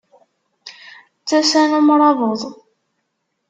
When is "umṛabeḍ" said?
1.79-2.41